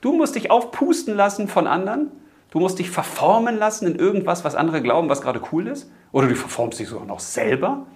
Du 0.00 0.12
musst 0.12 0.34
dich 0.34 0.50
aufpusten 0.50 1.14
lassen 1.14 1.48
von 1.48 1.66
anderen. 1.66 2.10
Du 2.50 2.58
musst 2.58 2.78
dich 2.78 2.90
verformen 2.90 3.56
lassen 3.56 3.86
in 3.86 3.96
irgendwas, 3.96 4.44
was 4.44 4.54
andere 4.54 4.82
glauben, 4.82 5.08
was 5.08 5.22
gerade 5.22 5.40
cool 5.52 5.68
ist. 5.68 5.90
Oder 6.12 6.28
du 6.28 6.34
verformst 6.34 6.80
dich 6.80 6.88
sogar 6.88 7.06
noch 7.06 7.20
selber. 7.20 7.86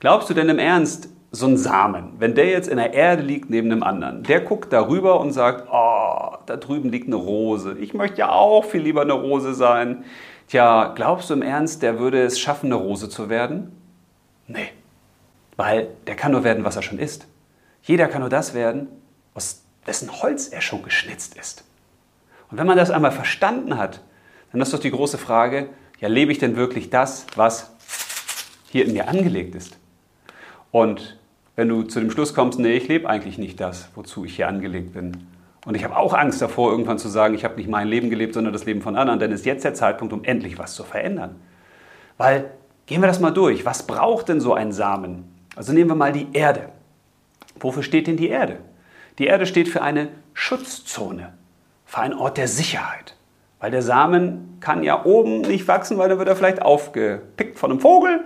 Glaubst 0.00 0.28
du 0.28 0.34
denn 0.34 0.48
im 0.48 0.58
Ernst, 0.58 1.08
so 1.34 1.46
ein 1.46 1.56
Samen, 1.56 2.12
wenn 2.18 2.34
der 2.34 2.50
jetzt 2.50 2.68
in 2.68 2.76
der 2.76 2.92
Erde 2.92 3.22
liegt 3.22 3.48
neben 3.48 3.72
einem 3.72 3.82
anderen, 3.82 4.22
der 4.22 4.42
guckt 4.42 4.70
darüber 4.70 5.18
und 5.18 5.32
sagt, 5.32 5.66
oh, 5.72 6.36
da 6.44 6.56
drüben 6.58 6.90
liegt 6.90 7.06
eine 7.06 7.16
Rose. 7.16 7.74
Ich 7.80 7.94
möchte 7.94 8.18
ja 8.18 8.30
auch 8.30 8.66
viel 8.66 8.82
lieber 8.82 9.00
eine 9.00 9.14
Rose 9.14 9.54
sein. 9.54 10.04
Tja, 10.48 10.92
glaubst 10.94 11.30
du 11.30 11.34
im 11.34 11.40
Ernst, 11.40 11.82
der 11.82 11.98
würde 11.98 12.22
es 12.22 12.38
schaffen, 12.38 12.66
eine 12.66 12.74
Rose 12.74 13.08
zu 13.08 13.30
werden? 13.30 13.72
Nee. 14.46 14.68
Weil 15.56 15.88
der 16.06 16.16
kann 16.16 16.32
nur 16.32 16.44
werden, 16.44 16.64
was 16.64 16.76
er 16.76 16.82
schon 16.82 16.98
ist. 16.98 17.26
Jeder 17.82 18.08
kann 18.08 18.20
nur 18.20 18.30
das 18.30 18.52
werden, 18.52 18.88
aus 19.32 19.64
dessen 19.86 20.22
Holz 20.22 20.48
er 20.48 20.60
schon 20.60 20.82
geschnitzt 20.82 21.38
ist. 21.38 21.64
Und 22.50 22.58
wenn 22.58 22.66
man 22.66 22.76
das 22.76 22.90
einmal 22.90 23.10
verstanden 23.10 23.78
hat, 23.78 24.02
dann 24.52 24.60
ist 24.60 24.74
doch 24.74 24.78
die 24.78 24.90
große 24.90 25.16
Frage, 25.16 25.70
ja, 25.98 26.08
lebe 26.08 26.30
ich 26.30 26.38
denn 26.38 26.56
wirklich 26.56 26.90
das, 26.90 27.26
was 27.36 27.72
hier 28.70 28.84
in 28.84 28.92
mir 28.92 29.08
angelegt 29.08 29.54
ist? 29.54 29.78
Und 30.70 31.18
wenn 31.56 31.68
du 31.68 31.82
zu 31.82 32.00
dem 32.00 32.10
Schluss 32.10 32.34
kommst, 32.34 32.58
nee, 32.58 32.74
ich 32.74 32.88
lebe 32.88 33.08
eigentlich 33.08 33.38
nicht 33.38 33.60
das, 33.60 33.90
wozu 33.94 34.24
ich 34.24 34.36
hier 34.36 34.48
angelegt 34.48 34.94
bin. 34.94 35.26
Und 35.64 35.76
ich 35.76 35.84
habe 35.84 35.96
auch 35.96 36.14
Angst 36.14 36.42
davor, 36.42 36.70
irgendwann 36.70 36.98
zu 36.98 37.08
sagen, 37.08 37.34
ich 37.34 37.44
habe 37.44 37.56
nicht 37.56 37.68
mein 37.68 37.86
Leben 37.86 38.10
gelebt, 38.10 38.34
sondern 38.34 38.52
das 38.52 38.64
Leben 38.64 38.82
von 38.82 38.96
anderen, 38.96 39.20
dann 39.20 39.30
ist 39.30 39.46
jetzt 39.46 39.64
der 39.64 39.74
Zeitpunkt, 39.74 40.12
um 40.12 40.24
endlich 40.24 40.58
was 40.58 40.74
zu 40.74 40.82
verändern. 40.82 41.36
Weil, 42.18 42.50
gehen 42.86 43.00
wir 43.00 43.06
das 43.06 43.20
mal 43.20 43.30
durch, 43.30 43.64
was 43.64 43.86
braucht 43.86 44.28
denn 44.28 44.40
so 44.40 44.54
ein 44.54 44.72
Samen? 44.72 45.24
Also 45.54 45.72
nehmen 45.72 45.90
wir 45.90 45.94
mal 45.94 46.12
die 46.12 46.28
Erde. 46.32 46.70
Wofür 47.60 47.82
steht 47.82 48.06
denn 48.06 48.16
die 48.16 48.28
Erde? 48.28 48.58
Die 49.18 49.26
Erde 49.26 49.46
steht 49.46 49.68
für 49.68 49.82
eine 49.82 50.08
Schutzzone, 50.34 51.34
für 51.84 51.98
einen 51.98 52.14
Ort 52.14 52.38
der 52.38 52.48
Sicherheit. 52.48 53.16
Weil 53.60 53.70
der 53.70 53.82
Samen 53.82 54.56
kann 54.58 54.82
ja 54.82 55.04
oben 55.04 55.42
nicht 55.42 55.68
wachsen, 55.68 55.96
weil 55.96 56.08
dann 56.08 56.18
wird 56.18 56.28
er 56.28 56.34
vielleicht 56.34 56.62
aufgepickt 56.62 57.58
von 57.58 57.70
einem 57.70 57.80
Vogel 57.80 58.24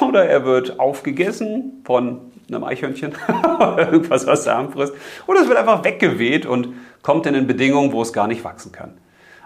oder 0.00 0.24
er 0.24 0.46
wird 0.46 0.80
aufgegessen 0.80 1.82
von 1.84 2.27
einem 2.54 2.64
Eichhörnchen 2.64 3.14
irgendwas, 3.76 4.26
was 4.26 4.44
Samen 4.44 4.72
frisst. 4.72 4.94
Oder 5.26 5.42
es 5.42 5.48
wird 5.48 5.58
einfach 5.58 5.84
weggeweht 5.84 6.46
und 6.46 6.74
kommt 7.02 7.26
in 7.26 7.46
Bedingungen, 7.46 7.92
wo 7.92 8.02
es 8.02 8.12
gar 8.12 8.26
nicht 8.26 8.44
wachsen 8.44 8.72
kann. 8.72 8.98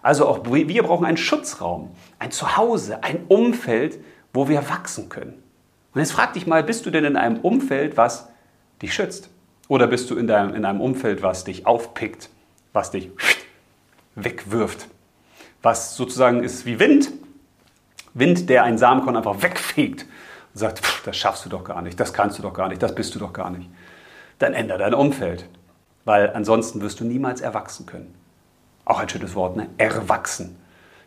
Also 0.02 0.26
auch 0.26 0.40
wir 0.44 0.82
brauchen 0.82 1.06
einen 1.06 1.16
Schutzraum, 1.16 1.90
ein 2.18 2.30
Zuhause, 2.30 3.02
ein 3.04 3.25
Umfeld, 3.28 3.99
wo 4.32 4.49
wir 4.49 4.68
wachsen 4.68 5.09
können. 5.09 5.42
Und 5.94 6.00
jetzt 6.00 6.12
frag 6.12 6.32
dich 6.32 6.47
mal, 6.47 6.62
bist 6.62 6.87
du 6.87 6.90
denn 6.90 7.04
in 7.04 7.16
einem 7.16 7.38
Umfeld, 7.38 7.97
was 7.97 8.28
dich 8.80 8.94
schützt? 8.94 9.30
Oder 9.68 9.87
bist 9.87 10.11
du 10.11 10.16
in, 10.16 10.26
deinem, 10.26 10.54
in 10.54 10.64
einem 10.64 10.80
Umfeld, 10.80 11.23
was 11.23 11.44
dich 11.44 11.66
aufpickt, 11.66 12.30
was 12.73 12.90
dich 12.90 13.11
wegwirft? 14.14 14.88
Was 15.62 15.97
sozusagen 15.97 16.42
ist 16.42 16.66
wie 16.66 16.80
Wind. 16.80 17.12
Wind, 18.14 18.49
der 18.50 18.64
einen 18.64 18.78
Samenkorn 18.78 19.16
einfach 19.16 19.42
wegfegt 19.42 20.06
und 20.54 20.59
sagt, 20.59 20.80
pff, 20.80 21.02
das 21.04 21.16
schaffst 21.16 21.44
du 21.44 21.49
doch 21.49 21.64
gar 21.64 21.82
nicht, 21.82 21.99
das 21.99 22.12
kannst 22.12 22.38
du 22.38 22.42
doch 22.42 22.54
gar 22.54 22.68
nicht, 22.68 22.82
das 22.82 22.94
bist 22.94 23.14
du 23.14 23.18
doch 23.18 23.32
gar 23.32 23.50
nicht, 23.50 23.68
dann 24.38 24.54
ändere 24.54 24.78
dein 24.78 24.94
Umfeld. 24.94 25.49
Weil 26.04 26.30
ansonsten 26.35 26.80
wirst 26.80 27.00
du 27.00 27.04
niemals 27.04 27.40
erwachsen 27.40 27.87
können. 27.87 28.14
Auch 28.85 28.99
ein 28.99 29.09
schönes 29.09 29.35
Wort, 29.35 29.56
ne? 29.56 29.68
Erwachsen. 29.78 30.56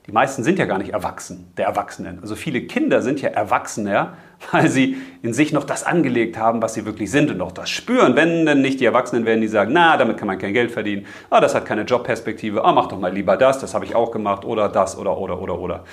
Die 0.08 0.12
meisten 0.12 0.44
sind 0.44 0.60
ja 0.60 0.66
gar 0.66 0.78
nicht 0.78 0.94
erwachsen, 0.94 1.52
der 1.58 1.66
Erwachsenen. 1.66 2.20
Also 2.22 2.36
viele 2.36 2.62
Kinder 2.62 3.02
sind 3.02 3.22
ja 3.22 3.30
Erwachsener, 3.30 4.14
weil 4.52 4.70
sie 4.70 4.98
in 5.24 5.34
sich 5.34 5.52
noch 5.52 5.64
das 5.64 5.84
angelegt 5.84 6.38
haben, 6.38 6.62
was 6.62 6.76
sie 6.76 6.86
wirklich 6.86 7.10
sind 7.10 7.32
und 7.32 7.42
auch 7.42 7.52
das 7.52 7.70
spüren. 7.70 8.16
Wenn 8.16 8.46
denn 8.46 8.62
nicht 8.62 8.80
die 8.80 8.86
Erwachsenen 8.86 9.26
werden, 9.26 9.42
die 9.42 9.48
sagen, 9.48 9.74
na, 9.74 9.98
damit 9.98 10.18
kann 10.18 10.28
man 10.28 10.38
kein 10.38 10.54
Geld 10.54 10.72
verdienen, 10.72 11.08
ah, 11.30 11.42
das 11.42 11.56
hat 11.56 11.66
keine 11.66 11.82
Jobperspektive, 11.82 12.64
ah, 12.64 12.72
mach 12.72 12.88
doch 12.88 13.00
mal 13.00 13.12
lieber 13.12 13.36
das, 13.36 13.60
das 13.60 13.74
habe 13.74 13.84
ich 13.86 13.96
auch 13.96 14.12
gemacht 14.12 14.46
oder 14.46 14.70
das 14.70 14.98
oder 14.98 15.18
oder 15.18 15.42
oder 15.42 15.60
oder. 15.60 15.84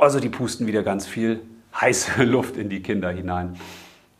Also 0.00 0.18
die 0.18 0.30
pusten 0.30 0.66
wieder 0.66 0.82
ganz 0.82 1.06
viel 1.06 1.40
heiße 1.80 2.22
Luft 2.24 2.56
in 2.56 2.68
die 2.68 2.82
Kinder 2.82 3.10
hinein. 3.10 3.56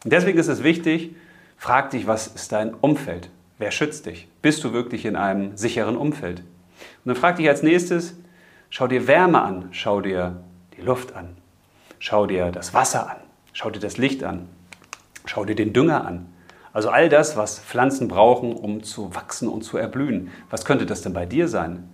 Und 0.05 0.13
deswegen 0.13 0.39
ist 0.39 0.49
es 0.49 0.63
wichtig, 0.63 1.15
frag 1.57 1.91
dich, 1.91 2.07
was 2.07 2.27
ist 2.29 2.53
dein 2.53 2.75
Umfeld? 2.75 3.31
Wer 3.59 3.71
schützt 3.71 4.07
dich? 4.07 4.29
Bist 4.43 4.63
du 4.65 4.73
wirklich 4.73 5.05
in 5.05 5.17
einem 5.17 5.57
sicheren 5.57 5.97
Umfeld? 5.97 6.41
Und 6.41 7.07
dann 7.07 7.17
frag 7.17 7.37
dich 7.37 7.49
als 7.49 7.63
nächstes, 7.63 8.15
Schau 8.69 8.89
dir 8.89 9.07
Wärme 9.07 9.41
an, 9.43 9.69
schau 9.71 10.01
dir 10.01 10.43
die 10.77 10.83
Luft 10.83 11.15
an, 11.15 11.37
schau 11.99 12.27
dir 12.27 12.51
das 12.51 12.75
Wasser 12.75 13.09
an, 13.09 13.17
schau 13.53 13.71
dir 13.71 13.79
das 13.79 13.97
Licht 13.97 14.25
an, 14.25 14.49
schau 15.25 15.45
dir 15.45 15.55
den 15.55 15.73
Dünger 15.73 16.05
an. 16.05 16.27
Also 16.73 16.91
all 16.91 17.09
das, 17.09 17.37
was 17.37 17.59
Pflanzen 17.59 18.09
brauchen, 18.09 18.53
um 18.53 18.83
zu 18.83 19.15
wachsen 19.15 19.49
und 19.49 19.63
zu 19.63 19.79
erblühen. 19.79 20.31
Was 20.51 20.65
könnte 20.65 20.85
das 20.85 21.01
denn 21.01 21.15
bei 21.15 21.25
dir 21.25 21.49
sein? 21.49 21.89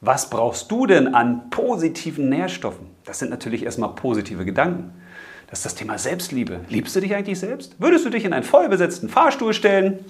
Was 0.00 0.28
brauchst 0.28 0.70
du 0.72 0.86
denn 0.86 1.14
an 1.14 1.50
positiven 1.50 2.30
Nährstoffen? 2.30 2.88
Das 3.04 3.20
sind 3.20 3.30
natürlich 3.30 3.62
erstmal 3.62 3.94
positive 3.94 4.44
Gedanken. 4.44 4.92
Das 5.54 5.60
ist 5.60 5.66
das 5.66 5.74
Thema 5.76 5.98
Selbstliebe. 5.98 6.62
Liebst 6.68 6.96
du 6.96 7.00
dich 7.00 7.14
eigentlich 7.14 7.38
selbst? 7.38 7.76
Würdest 7.78 8.04
du 8.04 8.10
dich 8.10 8.24
in 8.24 8.32
einen 8.32 8.42
vollbesetzten 8.42 9.08
Fahrstuhl 9.08 9.54
stellen 9.54 10.00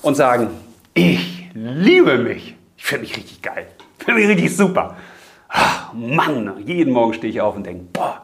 und 0.00 0.14
sagen, 0.14 0.48
ich 0.94 1.50
liebe 1.52 2.16
mich. 2.16 2.56
Ich 2.78 2.86
finde 2.86 3.02
mich 3.02 3.14
richtig 3.18 3.42
geil. 3.42 3.66
Ich 3.98 4.06
finde 4.06 4.22
mich 4.22 4.30
richtig 4.30 4.56
super. 4.56 4.96
Ach, 5.50 5.92
Mann, 5.92 6.54
jeden 6.64 6.94
Morgen 6.94 7.12
stehe 7.12 7.30
ich 7.30 7.42
auf 7.42 7.54
und 7.54 7.66
denke, 7.66 7.84
boah. 7.92 8.22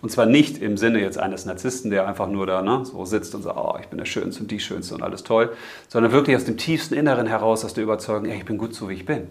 Und 0.00 0.10
zwar 0.10 0.24
nicht 0.24 0.56
im 0.56 0.78
Sinne 0.78 1.02
jetzt 1.02 1.18
eines 1.18 1.44
Narzissten, 1.44 1.90
der 1.90 2.08
einfach 2.08 2.28
nur 2.28 2.46
da 2.46 2.62
ne, 2.62 2.86
so 2.86 3.04
sitzt 3.04 3.34
und 3.34 3.42
sagt, 3.42 3.58
oh, 3.58 3.76
ich 3.78 3.88
bin 3.88 3.98
der 3.98 4.06
Schönste 4.06 4.40
und 4.40 4.50
die 4.50 4.60
Schönste 4.60 4.94
und 4.94 5.02
alles 5.02 5.22
toll, 5.22 5.52
sondern 5.88 6.12
wirklich 6.12 6.34
aus 6.34 6.46
dem 6.46 6.56
tiefsten 6.56 6.94
Inneren 6.94 7.26
heraus, 7.26 7.62
aus 7.66 7.74
der 7.74 7.84
Überzeugung, 7.84 8.24
ey, 8.24 8.38
ich 8.38 8.46
bin 8.46 8.56
gut 8.56 8.74
so, 8.74 8.88
wie 8.88 8.94
ich 8.94 9.04
bin. 9.04 9.28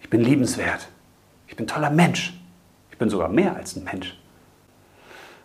Ich 0.00 0.10
bin 0.10 0.20
liebenswert. 0.20 0.86
Ich 1.48 1.56
bin 1.56 1.64
ein 1.64 1.68
toller 1.68 1.90
Mensch. 1.90 2.34
Ich 2.92 2.98
bin 2.98 3.10
sogar 3.10 3.28
mehr 3.28 3.56
als 3.56 3.74
ein 3.74 3.82
Mensch. 3.82 4.16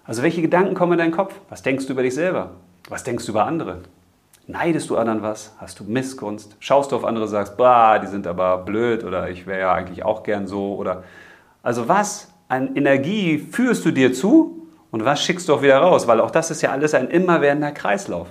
Also 0.05 0.23
welche 0.23 0.41
Gedanken 0.41 0.73
kommen 0.73 0.93
in 0.93 0.97
deinen 0.99 1.11
Kopf? 1.11 1.33
Was 1.49 1.61
denkst 1.61 1.85
du 1.85 1.93
über 1.93 2.03
dich 2.03 2.15
selber? 2.15 2.51
Was 2.89 3.03
denkst 3.03 3.25
du 3.25 3.31
über 3.31 3.45
andere? 3.45 3.79
Neidest 4.47 4.89
du 4.89 4.97
anderen 4.97 5.21
was? 5.21 5.53
Hast 5.59 5.79
du 5.79 5.83
Missgunst? 5.83 6.57
Schaust 6.59 6.91
du 6.91 6.95
auf 6.95 7.05
andere, 7.05 7.27
sagst, 7.27 7.57
bah, 7.57 7.99
die 7.99 8.07
sind 8.07 8.27
aber 8.27 8.57
blöd 8.57 9.03
oder 9.03 9.29
ich 9.29 9.45
wäre 9.45 9.59
ja 9.59 9.73
eigentlich 9.73 10.03
auch 10.03 10.23
gern 10.23 10.47
so 10.47 10.75
oder 10.75 11.03
also 11.63 11.87
was 11.87 12.31
an 12.47 12.75
Energie 12.75 13.37
führst 13.37 13.85
du 13.85 13.91
dir 13.91 14.13
zu 14.13 14.67
und 14.89 15.05
was 15.05 15.23
schickst 15.23 15.47
du 15.47 15.53
auch 15.53 15.61
wieder 15.61 15.77
raus? 15.77 16.07
Weil 16.07 16.19
auch 16.19 16.31
das 16.31 16.51
ist 16.51 16.61
ja 16.61 16.71
alles 16.71 16.93
ein 16.93 17.09
immerwährender 17.09 17.71
Kreislauf. 17.71 18.27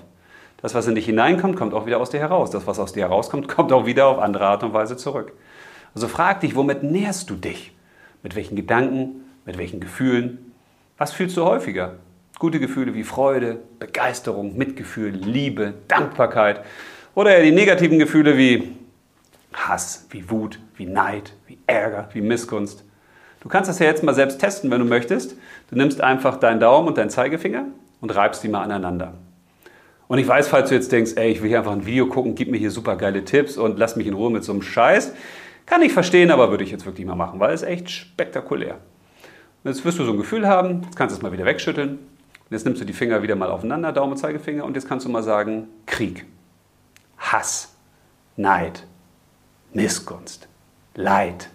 Das, 0.61 0.75
was 0.75 0.87
in 0.87 0.95
dich 0.95 1.07
hineinkommt, 1.07 1.57
kommt 1.57 1.73
auch 1.73 1.87
wieder 1.87 1.99
aus 2.01 2.11
dir 2.11 2.21
heraus. 2.21 2.51
Das, 2.51 2.67
was 2.67 2.79
aus 2.79 2.93
dir 2.93 3.05
herauskommt, 3.05 3.49
kommt 3.57 3.73
auch 3.73 3.87
wieder 3.87 4.07
auf 4.07 4.19
andere 4.19 4.47
Art 4.47 4.63
und 4.63 4.75
Weise 4.75 4.97
zurück. 4.97 5.33
Also 5.95 6.07
frag 6.09 6.41
dich, 6.41 6.55
womit 6.55 6.83
nährst 6.83 7.31
du 7.31 7.35
dich? 7.35 7.75
Mit 8.23 8.37
welchen 8.37 8.57
Gedanken? 8.57 9.25
Mit 9.47 9.57
welchen 9.57 9.81
Gefühlen? 9.81 10.50
Was 11.01 11.13
fühlst 11.13 11.35
du 11.39 11.47
häufiger? 11.47 11.95
Gute 12.39 12.61
Gefühle 12.61 12.93
wie 12.93 13.05
Freude, 13.05 13.63
Begeisterung, 13.79 14.59
Mitgefühl, 14.59 15.09
Liebe, 15.09 15.73
Dankbarkeit 15.89 16.63
oder 17.15 17.35
eher 17.35 17.43
die 17.43 17.53
negativen 17.53 17.99
Gefühle 17.99 18.37
wie 18.37 18.77
Hass, 19.55 20.07
wie 20.11 20.29
Wut, 20.29 20.59
wie 20.77 20.85
Neid, 20.85 21.33
wie 21.47 21.57
Ärger, 21.67 22.11
wie 22.13 22.21
Missgunst. 22.21 22.85
Du 23.41 23.49
kannst 23.49 23.71
das 23.71 23.79
ja 23.79 23.87
jetzt 23.87 24.03
mal 24.03 24.15
selbst 24.15 24.41
testen, 24.41 24.71
wenn 24.71 24.81
du 24.81 24.85
möchtest. 24.85 25.37
Du 25.71 25.77
nimmst 25.77 26.03
einfach 26.03 26.37
deinen 26.37 26.61
Daumen 26.61 26.89
und 26.89 26.99
deinen 26.99 27.09
Zeigefinger 27.09 27.65
und 28.03 28.15
reibst 28.15 28.45
die 28.45 28.49
mal 28.49 28.61
aneinander. 28.63 29.15
Und 30.07 30.19
ich 30.19 30.29
weiß, 30.29 30.49
falls 30.49 30.69
du 30.69 30.75
jetzt 30.75 30.93
denkst, 30.93 31.13
ey, 31.17 31.31
ich 31.31 31.41
will 31.41 31.49
hier 31.49 31.61
einfach 31.61 31.73
ein 31.73 31.87
Video 31.87 32.09
gucken, 32.09 32.35
gib 32.35 32.51
mir 32.51 32.59
hier 32.59 32.71
super 32.71 32.97
geile 32.97 33.25
Tipps 33.25 33.57
und 33.57 33.79
lass 33.79 33.97
mich 33.97 34.07
in 34.07 34.13
Ruhe 34.13 34.31
mit 34.31 34.45
so 34.45 34.53
einem 34.53 34.61
Scheiß. 34.61 35.15
Kann 35.65 35.81
ich 35.81 35.95
verstehen, 35.95 36.31
aber 36.31 36.51
würde 36.51 36.65
ich 36.65 36.71
jetzt 36.71 36.85
wirklich 36.85 37.07
mal 37.07 37.15
machen, 37.15 37.41
weil 37.41 37.55
es 37.55 37.63
echt 37.63 37.89
spektakulär. 37.89 38.81
Jetzt 39.63 39.85
wirst 39.85 39.99
du 39.99 40.05
so 40.05 40.13
ein 40.13 40.17
Gefühl 40.17 40.49
haben, 40.49 40.83
jetzt 40.85 40.97
kannst 40.97 41.15
du 41.15 41.19
es 41.19 41.23
mal 41.23 41.33
wieder 41.33 41.45
wegschütteln 41.45 41.91
und 41.91 42.51
jetzt 42.51 42.65
nimmst 42.65 42.81
du 42.81 42.87
die 42.87 42.95
Finger 42.95 43.23
wieder 43.23 43.37
mal 43.37 43.51
aufeinander, 43.51 43.93
Daumen 43.93 44.13
und 44.13 44.19
Zeigefinger, 44.19 44.65
und 44.65 44.75
jetzt 44.75 44.89
kannst 44.89 45.05
du 45.05 45.11
mal 45.11 45.23
sagen, 45.23 45.69
Krieg, 45.87 46.25
Hass, 47.19 47.75
Neid, 48.37 48.87
Missgunst, 49.75 50.49
Leid, 50.95 51.51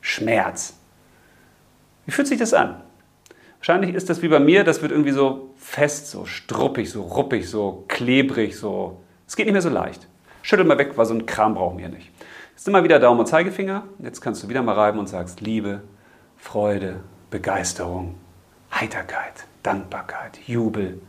Schmerz. 0.00 0.78
Wie 2.06 2.12
fühlt 2.12 2.28
sich 2.28 2.38
das 2.38 2.54
an? 2.54 2.80
Wahrscheinlich 3.58 3.94
ist 3.94 4.08
das 4.08 4.22
wie 4.22 4.28
bei 4.28 4.40
mir, 4.40 4.64
das 4.64 4.80
wird 4.80 4.90
irgendwie 4.90 5.12
so 5.12 5.50
fest, 5.56 6.10
so 6.10 6.24
struppig, 6.24 6.90
so 6.90 7.02
ruppig, 7.02 7.48
so 7.48 7.84
klebrig, 7.88 8.56
so. 8.56 9.02
Es 9.28 9.36
geht 9.36 9.44
nicht 9.44 9.52
mehr 9.52 9.60
so 9.60 9.68
leicht. 9.68 10.08
Schüttel 10.40 10.64
mal 10.64 10.78
weg, 10.78 10.92
weil 10.96 11.04
so 11.04 11.12
ein 11.12 11.26
Kram 11.26 11.54
brauchen 11.54 11.76
wir 11.76 11.90
nicht. 11.90 12.10
Jetzt 12.52 12.66
immer 12.66 12.82
wieder 12.82 12.98
Daumen 12.98 13.20
und 13.20 13.26
Zeigefinger. 13.26 13.84
Jetzt 13.98 14.22
kannst 14.22 14.42
du 14.42 14.48
wieder 14.48 14.62
mal 14.62 14.74
reiben 14.74 14.98
und 14.98 15.10
sagst 15.10 15.42
Liebe, 15.42 15.82
Freude, 16.38 17.00
Begeisterung, 17.30 18.16
Heiterkeit. 18.72 19.44
Dankbarkeit, 19.62 20.38
Jubel. 20.46 21.00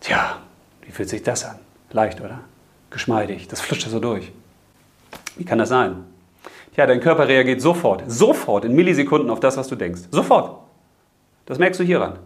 Tja, 0.00 0.38
wie 0.82 0.90
fühlt 0.90 1.08
sich 1.08 1.22
das 1.22 1.44
an? 1.44 1.58
Leicht, 1.92 2.20
oder? 2.20 2.40
Geschmeidig, 2.90 3.48
das 3.48 3.60
flutscht 3.60 3.88
so 3.88 4.00
durch. 4.00 4.32
Wie 5.36 5.44
kann 5.44 5.58
das 5.58 5.68
sein? 5.68 6.04
Tja, 6.74 6.86
dein 6.86 7.00
Körper 7.00 7.28
reagiert 7.28 7.60
sofort, 7.60 8.02
sofort 8.08 8.64
in 8.64 8.74
Millisekunden 8.74 9.30
auf 9.30 9.40
das, 9.40 9.56
was 9.56 9.68
du 9.68 9.76
denkst. 9.76 10.02
Sofort. 10.10 10.60
Das 11.46 11.58
merkst 11.58 11.80
du 11.80 11.84
hieran. 11.84 12.18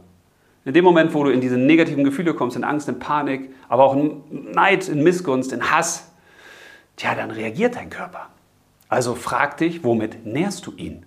In 0.64 0.72
dem 0.72 0.84
Moment, 0.84 1.12
wo 1.12 1.24
du 1.24 1.30
in 1.30 1.42
diese 1.42 1.58
negativen 1.58 2.04
Gefühle 2.04 2.32
kommst, 2.32 2.56
in 2.56 2.64
Angst, 2.64 2.88
in 2.88 2.98
Panik, 2.98 3.50
aber 3.68 3.84
auch 3.84 3.94
in 3.94 4.22
Neid, 4.52 4.88
in 4.88 5.02
Missgunst, 5.02 5.52
in 5.52 5.70
Hass, 5.70 6.10
tja, 6.96 7.14
dann 7.14 7.30
reagiert 7.30 7.76
dein 7.76 7.90
Körper. 7.90 8.28
Also 8.88 9.14
frag 9.14 9.58
dich, 9.58 9.84
womit 9.84 10.24
nährst 10.24 10.66
du 10.66 10.72
ihn? 10.72 11.04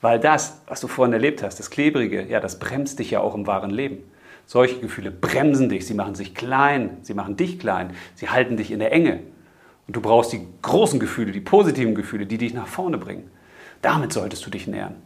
Weil 0.00 0.20
das, 0.20 0.60
was 0.66 0.80
du 0.80 0.88
vorhin 0.88 1.12
erlebt 1.12 1.42
hast, 1.42 1.58
das 1.58 1.70
Klebrige, 1.70 2.24
ja, 2.26 2.40
das 2.40 2.58
bremst 2.58 2.98
dich 2.98 3.10
ja 3.10 3.20
auch 3.20 3.34
im 3.34 3.46
wahren 3.46 3.70
Leben. 3.70 3.98
Solche 4.46 4.78
Gefühle 4.80 5.10
bremsen 5.10 5.68
dich, 5.68 5.86
sie 5.86 5.94
machen 5.94 6.14
sich 6.14 6.34
klein, 6.34 6.98
sie 7.02 7.14
machen 7.14 7.36
dich 7.36 7.58
klein, 7.58 7.92
sie 8.14 8.30
halten 8.30 8.56
dich 8.56 8.70
in 8.70 8.78
der 8.78 8.92
Enge. 8.92 9.20
Und 9.86 9.96
du 9.96 10.00
brauchst 10.00 10.32
die 10.32 10.46
großen 10.62 11.00
Gefühle, 11.00 11.32
die 11.32 11.40
positiven 11.40 11.94
Gefühle, 11.94 12.26
die 12.26 12.38
dich 12.38 12.54
nach 12.54 12.66
vorne 12.66 12.98
bringen. 12.98 13.30
Damit 13.82 14.12
solltest 14.12 14.46
du 14.46 14.50
dich 14.50 14.66
nähern. 14.66 14.96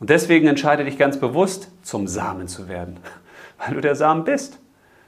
Und 0.00 0.10
deswegen 0.10 0.46
entscheide 0.46 0.84
dich 0.84 0.98
ganz 0.98 1.18
bewusst, 1.18 1.70
zum 1.82 2.06
Samen 2.06 2.48
zu 2.48 2.68
werden, 2.68 2.98
weil 3.58 3.74
du 3.74 3.80
der 3.80 3.94
Samen 3.94 4.24
bist. 4.24 4.58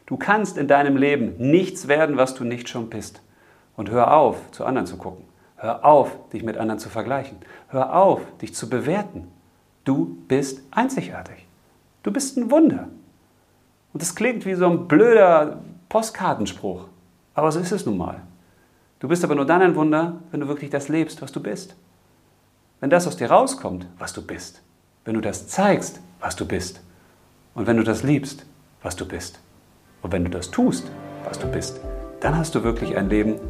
Du 0.06 0.16
kannst 0.16 0.56
in 0.56 0.68
deinem 0.68 0.96
Leben 0.96 1.34
nichts 1.36 1.88
werden, 1.88 2.16
was 2.16 2.34
du 2.34 2.44
nicht 2.44 2.68
schon 2.68 2.88
bist. 2.88 3.20
Und 3.76 3.90
hör 3.90 4.14
auf, 4.14 4.50
zu 4.50 4.64
anderen 4.64 4.86
zu 4.86 4.96
gucken. 4.96 5.27
Hör 5.60 5.84
auf, 5.84 6.16
dich 6.32 6.44
mit 6.44 6.56
anderen 6.56 6.78
zu 6.78 6.88
vergleichen. 6.88 7.38
Hör 7.68 7.94
auf, 7.94 8.20
dich 8.40 8.54
zu 8.54 8.70
bewerten. 8.70 9.26
Du 9.84 10.16
bist 10.28 10.62
einzigartig. 10.70 11.46
Du 12.04 12.12
bist 12.12 12.36
ein 12.36 12.50
Wunder. 12.52 12.88
Und 13.92 14.00
das 14.00 14.14
klingt 14.14 14.46
wie 14.46 14.54
so 14.54 14.66
ein 14.66 14.86
blöder 14.86 15.58
Postkartenspruch. 15.88 16.84
Aber 17.34 17.50
so 17.50 17.58
ist 17.58 17.72
es 17.72 17.86
nun 17.86 17.98
mal. 17.98 18.20
Du 19.00 19.08
bist 19.08 19.24
aber 19.24 19.34
nur 19.34 19.46
dann 19.46 19.62
ein 19.62 19.74
Wunder, 19.74 20.20
wenn 20.30 20.40
du 20.40 20.46
wirklich 20.46 20.70
das 20.70 20.88
lebst, 20.88 21.22
was 21.22 21.32
du 21.32 21.42
bist. 21.42 21.74
Wenn 22.78 22.90
das 22.90 23.08
aus 23.08 23.16
dir 23.16 23.28
rauskommt, 23.28 23.86
was 23.98 24.12
du 24.12 24.24
bist. 24.24 24.62
Wenn 25.04 25.14
du 25.14 25.20
das 25.20 25.48
zeigst, 25.48 26.00
was 26.20 26.36
du 26.36 26.46
bist. 26.46 26.80
Und 27.54 27.66
wenn 27.66 27.76
du 27.76 27.82
das 27.82 28.04
liebst, 28.04 28.46
was 28.82 28.94
du 28.94 29.08
bist. 29.08 29.40
Und 30.02 30.12
wenn 30.12 30.22
du 30.22 30.30
das 30.30 30.52
tust, 30.52 30.88
was 31.24 31.36
du 31.40 31.48
bist, 31.48 31.80
dann 32.20 32.36
hast 32.36 32.54
du 32.54 32.62
wirklich 32.62 32.96
ein 32.96 33.08
Leben, 33.08 33.40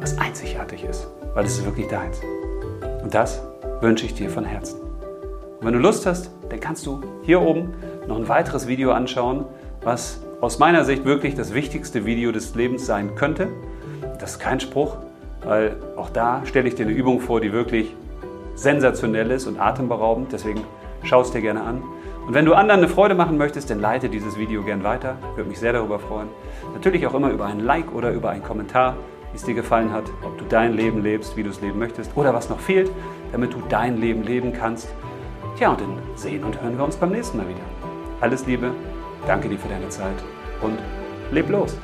was 0.00 0.18
einzigartig 0.18 0.82
ist 0.82 1.06
weil 1.34 1.44
es 1.44 1.58
ist 1.58 1.64
wirklich 1.64 1.88
deins. 1.88 2.20
Und 3.02 3.14
das 3.14 3.42
wünsche 3.80 4.06
ich 4.06 4.14
dir 4.14 4.30
von 4.30 4.44
Herzen. 4.44 4.80
Und 4.80 5.66
wenn 5.66 5.72
du 5.72 5.78
Lust 5.78 6.06
hast, 6.06 6.30
dann 6.48 6.60
kannst 6.60 6.86
du 6.86 7.00
hier 7.22 7.40
oben 7.40 7.74
noch 8.06 8.16
ein 8.16 8.28
weiteres 8.28 8.66
Video 8.66 8.92
anschauen, 8.92 9.44
was 9.82 10.20
aus 10.40 10.58
meiner 10.58 10.84
Sicht 10.84 11.04
wirklich 11.04 11.34
das 11.34 11.52
wichtigste 11.52 12.04
Video 12.04 12.32
des 12.32 12.54
Lebens 12.54 12.86
sein 12.86 13.14
könnte. 13.16 13.48
Das 14.20 14.32
ist 14.32 14.38
kein 14.38 14.60
Spruch, 14.60 14.96
weil 15.44 15.76
auch 15.96 16.10
da 16.10 16.42
stelle 16.44 16.68
ich 16.68 16.74
dir 16.74 16.86
eine 16.86 16.94
Übung 16.94 17.20
vor, 17.20 17.40
die 17.40 17.52
wirklich 17.52 17.94
sensationell 18.54 19.30
ist 19.30 19.46
und 19.46 19.60
atemberaubend. 19.60 20.32
Deswegen 20.32 20.62
schau 21.02 21.20
es 21.22 21.30
dir 21.30 21.40
gerne 21.40 21.62
an. 21.62 21.82
Und 22.26 22.34
wenn 22.34 22.44
du 22.44 22.54
anderen 22.54 22.80
eine 22.80 22.88
Freude 22.88 23.14
machen 23.14 23.38
möchtest, 23.38 23.70
dann 23.70 23.80
leite 23.80 24.08
dieses 24.08 24.36
Video 24.36 24.62
gern 24.62 24.84
weiter. 24.84 25.16
Ich 25.30 25.36
würde 25.38 25.48
mich 25.48 25.58
sehr 25.58 25.72
darüber 25.72 25.98
freuen. 25.98 26.28
Natürlich 26.74 27.06
auch 27.06 27.14
immer 27.14 27.30
über 27.30 27.46
ein 27.46 27.60
Like 27.60 27.94
oder 27.94 28.12
über 28.12 28.30
einen 28.30 28.42
Kommentar 28.42 28.96
wie 29.32 29.36
es 29.36 29.44
dir 29.44 29.54
gefallen 29.54 29.92
hat, 29.92 30.04
ob 30.22 30.38
du 30.38 30.44
dein 30.48 30.74
Leben 30.74 31.02
lebst, 31.02 31.36
wie 31.36 31.42
du 31.42 31.50
es 31.50 31.60
leben 31.60 31.78
möchtest 31.78 32.16
oder 32.16 32.34
was 32.34 32.48
noch 32.48 32.60
fehlt, 32.60 32.90
damit 33.32 33.52
du 33.52 33.62
dein 33.68 33.98
Leben 33.98 34.22
leben 34.22 34.52
kannst. 34.52 34.88
Tja, 35.56 35.70
und 35.70 35.80
dann 35.80 35.98
sehen 36.14 36.44
und 36.44 36.60
hören 36.62 36.76
wir 36.76 36.84
uns 36.84 36.96
beim 36.96 37.10
nächsten 37.10 37.36
Mal 37.36 37.48
wieder. 37.48 37.60
Alles 38.20 38.46
Liebe, 38.46 38.72
danke 39.26 39.48
dir 39.48 39.58
für 39.58 39.68
deine 39.68 39.88
Zeit 39.88 40.22
und 40.60 40.78
leb 41.30 41.48
los! 41.48 41.76